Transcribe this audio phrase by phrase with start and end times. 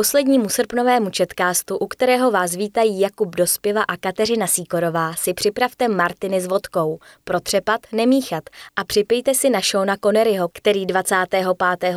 [0.00, 6.40] poslednímu srpnovému četkástu, u kterého vás vítají Jakub Dospěva a Kateřina Síkorová, si připravte Martiny
[6.40, 8.44] s vodkou, protřepat, nemíchat
[8.76, 11.46] a připijte si na Shona Conneryho, který 25.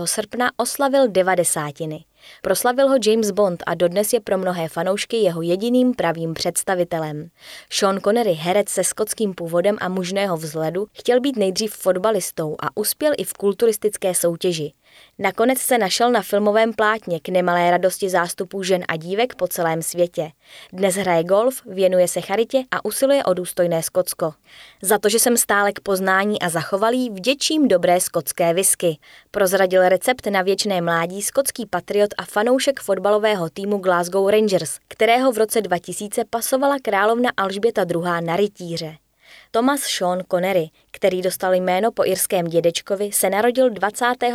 [0.06, 2.06] srpna oslavil devadesátiny.
[2.42, 7.30] Proslavil ho James Bond a dodnes je pro mnohé fanoušky jeho jediným pravým představitelem.
[7.70, 13.14] Sean Connery, herec se skotským původem a mužného vzhledu, chtěl být nejdřív fotbalistou a uspěl
[13.18, 14.74] i v kulturistické soutěži.
[15.20, 19.82] Nakonec se našel na filmovém plátně k nemalé radosti zástupů žen a dívek po celém
[19.82, 20.32] světě.
[20.74, 24.34] Dnes hraje golf, věnuje se charitě a usiluje o důstojné Skotsko.
[24.82, 28.98] Za to, že jsem stále k poznání a zachovalý, vděčím dobré skotské whisky.
[29.32, 35.38] Prozradil recept na věčné mládí skotský patriot a fanoušek fotbalového týmu Glasgow Rangers, kterého v
[35.38, 38.26] roce 2000 pasovala královna Alžběta II.
[38.26, 39.03] na rytíře.
[39.52, 44.34] Thomas Sean Connery, který dostal jméno po irském dědečkovi, se narodil 25.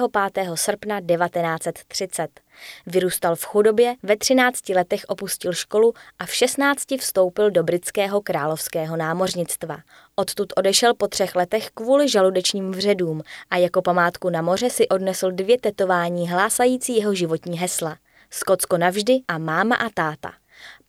[0.55, 2.41] srpna 1930.
[2.87, 8.97] Vyrůstal v chudobě, ve 13 letech opustil školu a v 16 vstoupil do britského královského
[8.97, 9.79] námořnictva.
[10.17, 15.31] Odtud odešel po třech letech kvůli žaludečním vředům a jako památku na moře si odnesl
[15.31, 17.97] dvě tetování hlásající jeho životní hesla.
[18.31, 20.33] Skotsko navždy a máma a táta.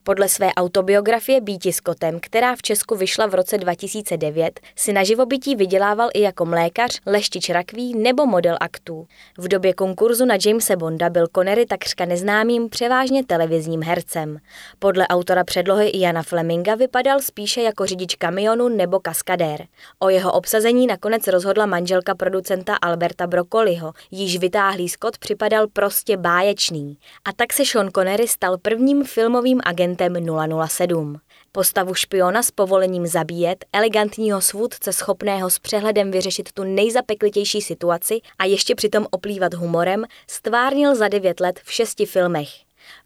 [0.04, 5.56] Podle své autobiografie Býti Scottem, která v Česku vyšla v roce 2009, si na živobytí
[5.56, 9.08] vydělával i jako mlékař, leštič rakví nebo model aktů.
[9.38, 14.38] V době konkurzu na Jamesa Bonda byl Connery takřka neznámým převážně televizním hercem.
[14.80, 19.66] Podle autora předlohy Iana Fleminga vypadal spíše jako řidič kamionu nebo kaskadér.
[20.00, 26.98] O jeho obsazení nakonec rozhodla manželka producenta Alberta Broccoliho, již vytáhlý Scott připadal prostě báječný.
[27.26, 31.20] A tak se Sean Connery stal prvním filmovým agentem agentem 007.
[31.52, 38.46] Postavu špiona s povolením zabíjet, elegantního svůdce schopného s přehledem vyřešit tu nejzapeklitější situaci a
[38.46, 42.50] ještě přitom oplývat humorem, stvárnil za devět let v šesti filmech.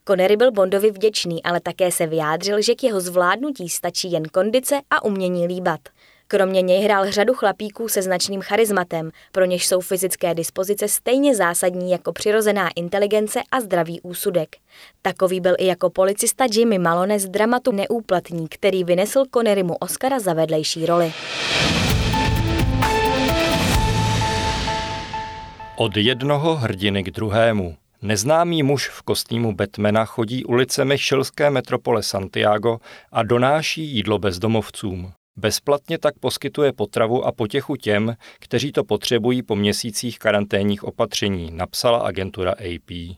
[0.08, 4.82] Connery byl Bondovi vděčný, ale také se vyjádřil, že k jeho zvládnutí stačí jen kondice
[4.90, 5.80] a umění líbat.
[6.36, 11.92] Kromě něj hrál řadu chlapíků se značným charizmatem, pro něž jsou fyzické dispozice stejně zásadní
[11.92, 14.56] jako přirozená inteligence a zdravý úsudek.
[15.02, 20.34] Takový byl i jako policista Jimmy Malone z dramatu Neúplatní, který vynesl Connerymu Oscara za
[20.34, 21.14] vedlejší roli.
[25.78, 27.76] Od jednoho hrdiny k druhému.
[28.02, 32.78] Neznámý muž v kostýmu Batmana chodí ulicemi šilské metropole Santiago
[33.12, 35.14] a donáší jídlo bezdomovcům.
[35.36, 42.00] Bezplatně tak poskytuje potravu a potěchu těm, kteří to potřebují po měsících karanténních opatření, napsala
[42.00, 43.18] agentura AP.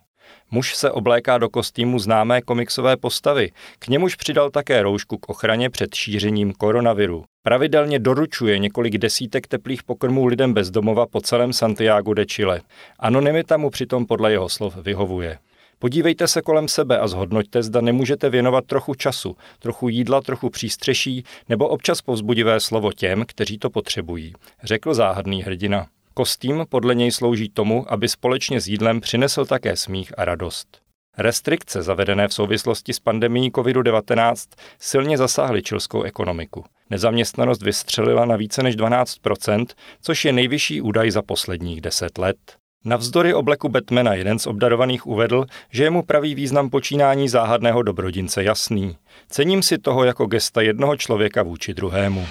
[0.52, 5.70] Muž se obléká do kostýmu známé komiksové postavy, k němuž přidal také roušku k ochraně
[5.70, 7.24] před šířením koronaviru.
[7.44, 12.62] Pravidelně doručuje několik desítek teplých pokrmů lidem bez domova po celém Santiago de Chile.
[13.00, 15.38] Anonymita mu přitom podle jeho slov vyhovuje.
[15.80, 21.24] Podívejte se kolem sebe a zhodnoťte, zda nemůžete věnovat trochu času, trochu jídla, trochu přístřeší
[21.50, 25.88] nebo občas povzbudivé slovo těm, kteří to potřebují, řekl záhadný hrdina.
[26.14, 30.86] Kostým podle něj slouží tomu, aby společně s jídlem přinesl také smích a radost.
[31.18, 34.36] Restrikce zavedené v souvislosti s pandemí COVID-19
[34.80, 36.66] silně zasáhly čilskou ekonomiku.
[36.90, 39.66] Nezaměstnanost vystřelila na více než 12%
[40.02, 42.38] což je nejvyšší údaj za posledních 10 let.
[42.86, 48.44] Navzdory obleku Batmana jeden z obdarovaných uvedl, že je mu pravý význam počínání záhadného dobrodince
[48.44, 48.98] jasný.
[49.30, 52.28] Cením si toho jako gesta jednoho člověka vůči druhému.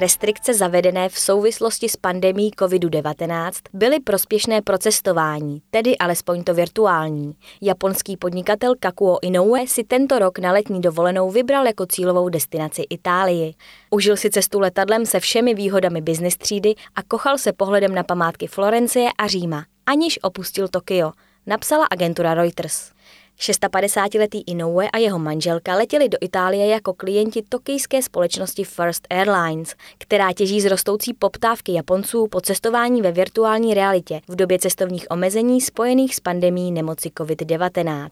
[0.00, 7.34] Restrikce zavedené v souvislosti s pandemí COVID-19 byly prospěšné pro cestování, tedy alespoň to virtuální.
[7.62, 13.54] Japonský podnikatel Kakuo Inoue si tento rok na letní dovolenou vybral jako cílovou destinaci Itálii.
[13.90, 18.46] Užil si cestu letadlem se všemi výhodami business třídy a kochal se pohledem na památky
[18.46, 21.12] Florencie a Říma, aniž opustil Tokio,
[21.46, 22.90] napsala agentura Reuters.
[23.38, 30.32] 56-letý Inoue a jeho manželka letěli do Itálie jako klienti tokijské společnosti First Airlines, která
[30.32, 36.14] těží z rostoucí poptávky Japonců po cestování ve virtuální realitě v době cestovních omezení spojených
[36.14, 38.08] s pandemí nemoci COVID-19.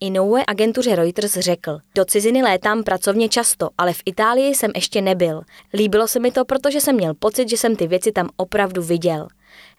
[0.00, 5.42] Inoue agentuře Reuters řekl, do ciziny létám pracovně často, ale v Itálii jsem ještě nebyl.
[5.74, 9.28] Líbilo se mi to, protože jsem měl pocit, že jsem ty věci tam opravdu viděl.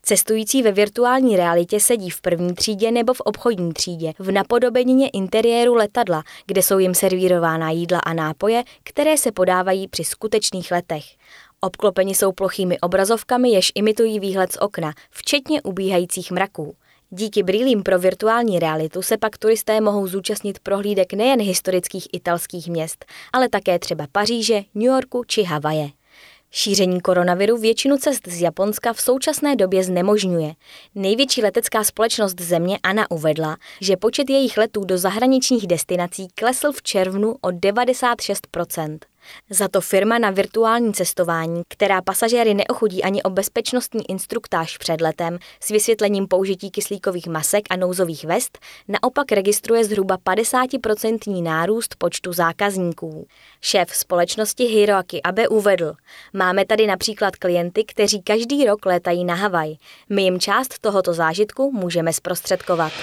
[0.02, 5.74] Cestující ve virtuální realitě sedí v první třídě nebo v obchodní třídě, v napodobenině interiéru
[5.74, 11.04] letadla, kde jsou jim servírována jídla a nápoje, které se podávají při skutečných letech.
[11.62, 16.76] Obklopeni jsou plochými obrazovkami, jež imitují výhled z okna, včetně ubíhajících mraků.
[17.10, 23.06] Díky brýlím pro virtuální realitu se pak turisté mohou zúčastnit prohlídek nejen historických italských měst,
[23.34, 25.90] ale také třeba Paříže, New Yorku či Havaje.
[26.52, 30.54] Šíření koronaviru většinu cest z Japonska v současné době znemožňuje.
[30.96, 36.82] Největší letecká společnost země ANA uvedla, že počet jejich letů do zahraničních destinací klesl v
[36.82, 38.48] červnu o 96
[39.50, 45.40] za to firma na virtuální cestování, která pasažéry neochudí ani o bezpečnostní instruktáž před letem
[45.60, 53.28] s vysvětlením použití kyslíkových masek a nouzových vest, naopak registruje zhruba 50% nárůst počtu zákazníků.
[53.62, 55.94] Šéf společnosti Hiroaki Abe uvedl,
[56.34, 59.76] máme tady například klienty, kteří každý rok létají na Havaj.
[60.10, 62.94] My jim část tohoto zážitku můžeme zprostředkovat.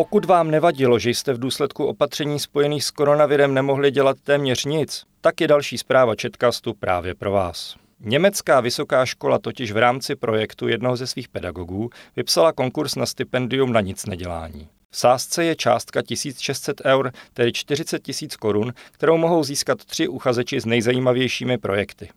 [0.00, 5.04] Pokud vám nevadilo, že jste v důsledku opatření spojených s koronavirem nemohli dělat téměř nic,
[5.20, 7.76] tak je další zpráva Četkastu právě pro vás.
[8.00, 13.72] Německá vysoká škola totiž v rámci projektu jednoho ze svých pedagogů vypsala konkurs na stipendium
[13.72, 14.68] na nic nedělání.
[14.90, 20.60] V sázce je částka 1600 eur, tedy 40 000 korun, kterou mohou získat tři uchazeči
[20.60, 22.08] s nejzajímavějšími projekty.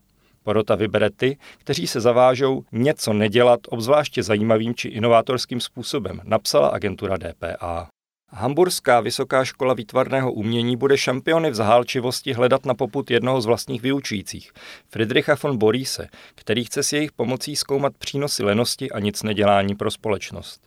[0.44, 7.18] Porota vybere ty, kteří se zavážou něco nedělat obzvláště zajímavým či inovátorským způsobem, napsala agentura
[7.18, 7.88] DPA.
[8.36, 13.82] Hamburská vysoká škola výtvarného umění bude šampiony v zahálčivosti hledat na poput jednoho z vlastních
[13.82, 14.52] vyučujících,
[14.90, 19.92] Friedricha von Borise, který chce s jejich pomocí zkoumat přínosy lenosti a nic nedělání pro
[19.92, 20.62] společnost.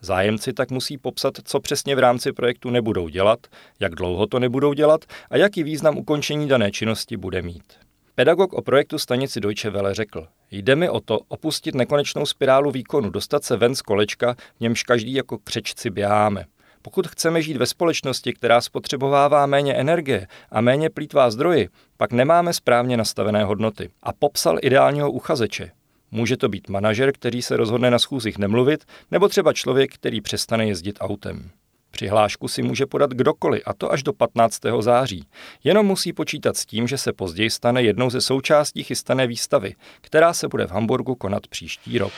[0.00, 3.38] Zájemci tak musí popsat, co přesně v rámci projektu nebudou dělat,
[3.80, 7.81] jak dlouho to nebudou dělat a jaký význam ukončení dané činnosti bude mít.
[8.14, 13.10] Pedagog o projektu stanici Deutsche Welle řekl, jde mi o to opustit nekonečnou spirálu výkonu,
[13.10, 16.44] dostat se ven z kolečka, v němž každý jako křečci běháme.
[16.82, 22.52] Pokud chceme žít ve společnosti, která spotřebovává méně energie a méně plítvá zdroji, pak nemáme
[22.52, 23.90] správně nastavené hodnoty.
[24.02, 25.70] A popsal ideálního uchazeče.
[26.10, 30.66] Může to být manažer, který se rozhodne na schůzích nemluvit, nebo třeba člověk, který přestane
[30.66, 31.50] jezdit autem.
[31.92, 34.60] Přihlášku si může podat kdokoliv, a to až do 15.
[34.80, 35.26] září.
[35.64, 40.32] Jenom musí počítat s tím, že se později stane jednou ze součástí chystané výstavy, která
[40.32, 42.12] se bude v Hamburgu konat příští rok.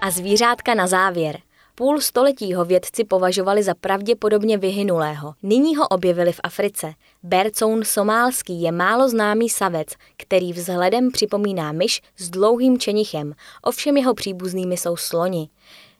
[0.00, 1.38] A zvířátka na závěr–
[1.76, 5.34] Půl století ho vědci považovali za pravděpodobně vyhynulého.
[5.42, 6.94] Nyní ho objevili v Africe.
[7.22, 14.14] Bercoun somálský je málo známý savec, který vzhledem připomíná myš s dlouhým čenichem, ovšem jeho
[14.14, 15.48] příbuznými jsou sloni.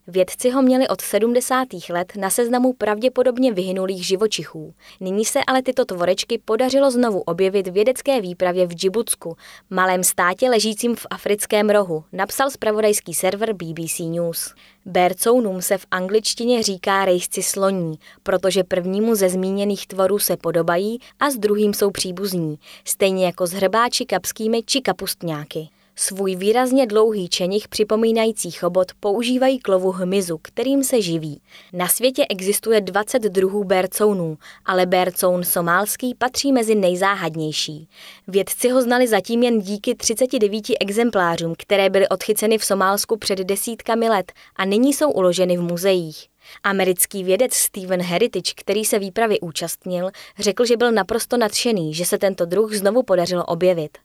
[0.07, 1.69] Vědci ho měli od 70.
[1.91, 4.75] let na seznamu pravděpodobně vyhynulých živočichů.
[5.01, 9.37] Nyní se ale tyto tvorečky podařilo znovu objevit v vědecké výpravě v Džibutsku,
[9.71, 14.55] malém státě ležícím v africkém rohu, napsal spravodajský server BBC News.
[14.87, 21.31] Bercounům se v angličtině říká rejsci sloní, protože prvnímu ze zmíněných tvorů se podobají a
[21.31, 25.69] s druhým jsou příbuzní, stejně jako s hrbáči kapskými či kapustňáky.
[25.97, 31.41] Svůj výrazně dlouhý čenich připomínající chobot používají k lovu hmyzu, kterým se živí.
[31.73, 37.89] Na světě existuje 20 druhů bercounů, ale bercoun somálský patří mezi nejzáhadnější.
[38.29, 44.09] Vědci ho znali zatím jen díky 39 exemplářům, které byly odchyceny v Somálsku před desítkami
[44.09, 46.34] let a nyní jsou uloženy v muzeích.
[46.63, 52.19] Americký vědec Steven Heritage, který se výpravy účastnil, řekl, že byl naprosto nadšený, že se
[52.19, 53.99] tento druh znovu podařilo objevit.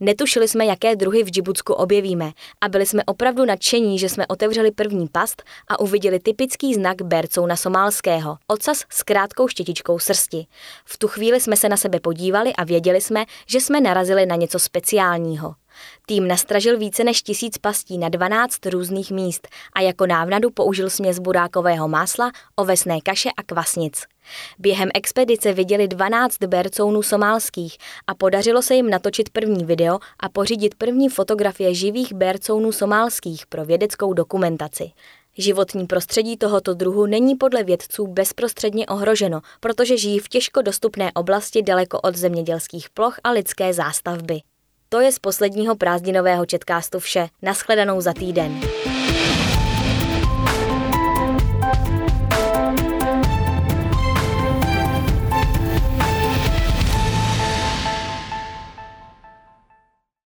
[0.00, 4.70] Netušili jsme, jaké druhy v Džibutsku objevíme a byli jsme opravdu nadšení, že jsme otevřeli
[4.70, 10.46] první past a uviděli typický znak bercouna somálského, ocas s krátkou štětičkou srsti.
[10.84, 14.36] V tu chvíli jsme se na sebe podívali a věděli jsme, že jsme narazili na
[14.36, 15.54] něco speciálního.
[16.06, 21.18] Tým nastražil více než tisíc pastí na 12 různých míst a jako návnadu použil směs
[21.18, 24.02] burákového másla, ovesné kaše a kvasnic.
[24.58, 30.74] Během expedice viděli 12 bercounů somálských a podařilo se jim natočit první video a pořídit
[30.74, 34.90] první fotografie živých bercounů somálských pro vědeckou dokumentaci.
[35.38, 41.62] Životní prostředí tohoto druhu není podle vědců bezprostředně ohroženo, protože žijí v těžko dostupné oblasti
[41.62, 44.40] daleko od zemědělských ploch a lidské zástavby.
[44.88, 47.28] To je z posledního prázdninového četkástu vše.
[47.42, 48.60] Naschledanou za týden.